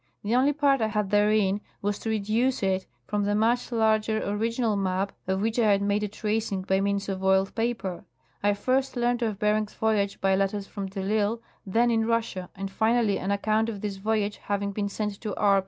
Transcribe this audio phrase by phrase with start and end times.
[0.01, 3.35] * X * 'j'jjg only part I had therein was to reduce it from the
[3.35, 7.53] much larger original map, of which I had made a tracing by means of oiled
[7.53, 8.05] pajaer.
[8.41, 12.71] I first learned of Bering's voyage by letters from de I'lsle, then in Russia; and
[12.71, 15.59] finally an account of this voyage having been sent to R.